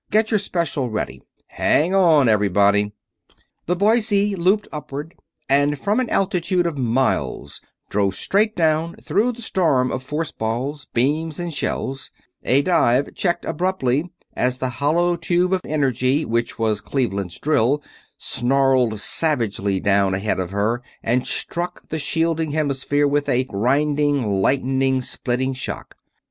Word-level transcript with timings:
Get 0.09 0.31
your 0.31 0.39
special 0.39 0.89
ready. 0.89 1.21
Hang 1.45 1.93
on, 1.93 2.27
everybody!" 2.27 2.91
The 3.67 3.75
Boise 3.75 4.35
looped 4.35 4.67
upward, 4.71 5.13
and 5.47 5.77
from 5.77 5.99
an 5.99 6.09
altitude 6.09 6.65
of 6.65 6.75
miles 6.75 7.61
dove 7.91 8.15
straight 8.15 8.55
down 8.55 8.95
through 8.95 9.29
a 9.33 9.41
storm 9.43 9.91
of 9.91 10.01
force 10.01 10.31
balls, 10.31 10.87
beams, 10.91 11.37
and 11.37 11.53
shells; 11.53 12.09
a 12.43 12.63
dive 12.63 13.13
checked 13.13 13.45
abruptly 13.45 14.09
as 14.33 14.57
the 14.57 14.69
hollow 14.69 15.15
tube 15.15 15.53
of 15.53 15.61
energy 15.63 16.25
which 16.25 16.57
was 16.57 16.81
Cleveland's 16.81 17.37
drill 17.37 17.83
snarled 18.17 18.99
savagely 18.99 19.79
down 19.79 20.15
ahead 20.15 20.39
of 20.39 20.49
her 20.49 20.81
and 21.03 21.27
struck 21.27 21.89
the 21.89 21.99
shielding 21.99 22.53
hemisphere 22.53 23.07
with 23.07 23.29
a 23.29 23.43
grinding, 23.43 24.41
lightning 24.41 25.03
spitting 25.03 25.53
shock. 25.53 25.95